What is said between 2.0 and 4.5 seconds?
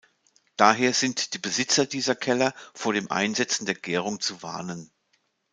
Keller vor dem Einsetzen der Gärung zu